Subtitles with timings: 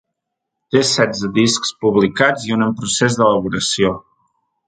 [0.75, 3.93] Té setze discs publicats i un en procés d’elaboració.